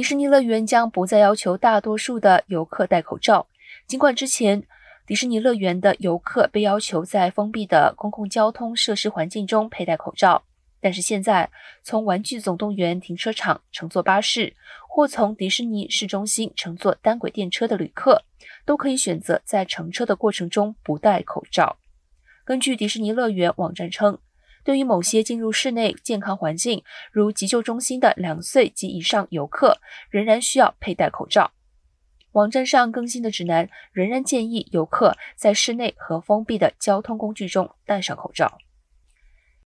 [0.00, 3.46] 迪士尼乐园将不再要求大多数的游客戴口罩。
[3.86, 4.62] 尽管之前
[5.06, 10.42] 迪士尼乐园的游客被要求在封闭的公共交通设施环境中佩戴口罩，
[10.80, 11.50] 但是现在
[11.82, 14.56] 从玩具总动员停车场乘坐巴士，
[14.88, 18.24] 或从迪士尼市中心乘坐单轨电车的旅客，
[18.64, 21.76] 都可以选择在乘车的过程中不戴口罩。
[22.46, 24.16] 根据迪士尼乐园网站称。
[24.64, 29.78] 对于某些进入室内健康环境，如急救中心的两岁及以上游客，
[30.10, 31.52] 仍然需要佩戴口罩。
[32.32, 38.58] 网站上更新的指南仍然建议游客在室内和封闭的交通工具中戴上口罩。